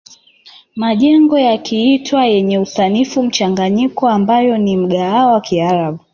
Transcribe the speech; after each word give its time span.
Majengo 0.75 1.39
yakiitwa 1.39 2.25
yenye 2.25 2.57
usanifu 2.59 3.23
mchanganyiko 3.23 4.09
ambayo 4.09 4.57
ni 4.57 4.77
mgahawa 4.77 5.33
wa 5.33 5.41
kiarabu 5.41 5.99